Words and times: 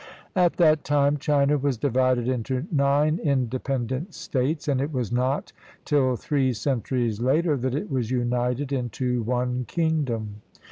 At 0.35 0.53
that 0.53 0.83
time 0.83 1.17
China 1.17 1.59
was 1.59 1.77
divided 1.77 2.27
into 2.27 2.65
nine 2.71 3.19
independent 3.23 4.15
states, 4.15 4.67
and 4.67 4.81
it 4.81 4.91
was 4.91 5.11
not 5.11 5.53
till 5.85 6.15
three 6.15 6.53
centuries 6.53 7.21
later 7.21 7.55
that 7.57 7.75
it 7.75 7.91
was 7.91 8.09
united 8.09 8.73
into 8.73 9.21
one 9.21 9.65
kingdom. 9.65 10.41